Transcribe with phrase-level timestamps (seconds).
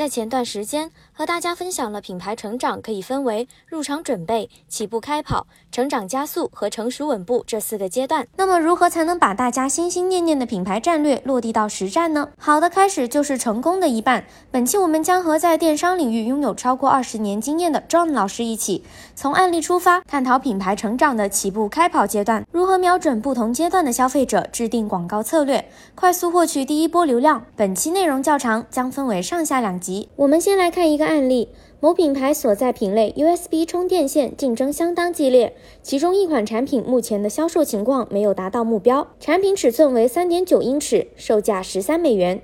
[0.00, 8.26] 在前段时间和大家分享了品牌成长可以分为入场准备、起步开跑、成长加速和成熟稳步这四个阶段。
[8.36, 12.30] 那么如何才能把大家心心念念的品牌战略落地到实战呢？
[12.38, 14.24] 好的开始就是成功的一半。
[14.50, 18.82] 本期我们将和在电商领域拥有超过二十年经验的 John 老师一起，
[19.14, 27.44] 从案例出发，探讨品牌成长的起步开跑阶段，如何瞄准不同阶段的消费者制定广告策略，快速获取第一波流量。
[27.54, 29.89] 本期内容较长，将分为上下两集。
[30.16, 31.48] 我们先来看一个案例，
[31.80, 42.42] 某品牌所在品类 USB 充电线竞争相当激烈，其中一款产品目前的销售情况没有达到目标，产品尺寸为三点九英尺，售价十三美元。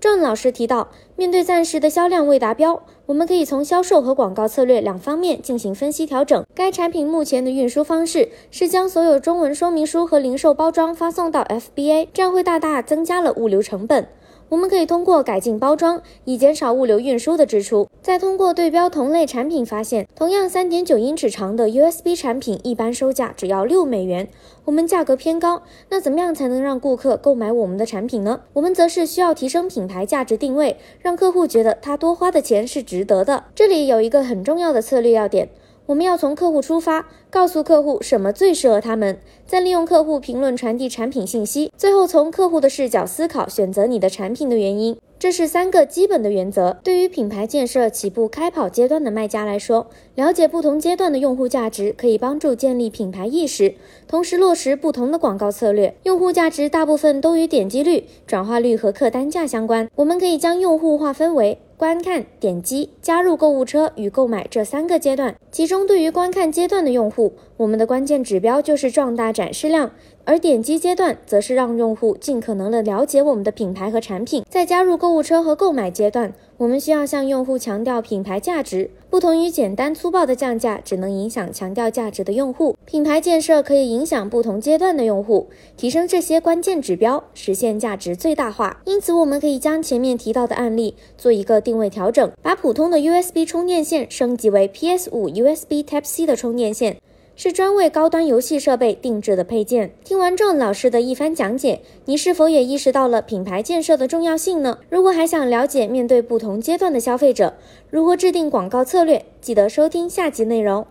[0.00, 6.46] 郑老师提到，面对暂时的销量未达标，我们可以从销售和广告策略两方面进行分析调整。
[6.54, 14.06] 该产品目前的运输方式是将所有中文说明书和零售包装发送到 FBA，这样会大大增加了物流成本。
[14.50, 17.86] 我们可以通过改进包装，以减少物流运输的支出。
[18.00, 24.28] 再通过对标同类产品，发现同样三点九英尺长的 USB 产品，一般售价只要六美元，
[24.64, 25.62] 我们价格偏高。
[25.90, 28.40] 那怎么样才能让顾客购买我们的产品呢？
[28.54, 33.44] 我们则是需要提升品牌价值定位，让客户觉得他多花的钱是值得的。
[33.54, 35.50] 这里有一个很重要的策略要点。
[35.88, 44.98] 我们要从客户出发，告诉客户什么最适合他们，再利用客户评论传递产品信息，最后从客户的视角思考选择你的产品的原因。
[45.18, 46.76] 这是三个基本的原则。
[46.84, 53.74] 对于品牌建设起步开跑阶段的卖家来说，了解不同阶段的用户价值，可以帮助建立品牌意识，
[54.06, 55.96] 同时落实不同的广告策略。
[56.02, 59.88] 用户价值大部分都与点击率、转化率和客单价相关。
[59.96, 61.58] 我们可以将用户划分为。
[61.78, 69.88] 观看、点击、加入购物车与购买这三个阶段，其中对于观看阶段的用户，我们的关键指标就是壮大展示量；
[70.24, 74.44] 而点击阶段则是让用户尽可能的了解我们的品牌和产品。
[74.48, 82.76] 在加入购物车和购买阶段，我们需要向用户强调品牌价值，不同于简单粗暴的降价，只能影响强调价值的用户。
[82.84, 88.80] 品牌建设可以影响不同阶段的用户，提升这些关键指标，实现价值最大化。
[88.84, 96.98] 因此，我们可以将前面提到的案例做一个定位调整，把普通的 USB 充电线升级为 PS5 USB Type C 的充电线。
[97.40, 99.92] 是专为高端游戏设备定制的配件。
[100.02, 104.78] 听完郑老师的一番讲解，你是否也意识到了品牌建设的重要性呢？
[104.90, 107.54] 如果还想了解面对不同阶段的消费者
[107.90, 110.84] 如何制定广告策略，记得收听下集内容。